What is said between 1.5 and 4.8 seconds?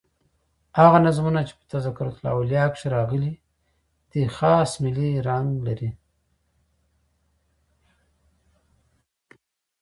په "تذکرةالاولیاء" کښي راغلي دي خاص